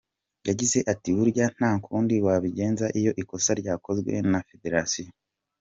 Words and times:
Yagize 0.47 0.79
ati 0.91 1.09
“Burya 1.17 1.45
nta 1.57 1.71
kundi 1.85 2.15
wabigenza 2.25 2.85
iyo 2.99 3.11
ikosa 3.21 3.51
ryakozwe 3.61 4.11
na 4.31 4.39
federasiyo. 4.49 5.11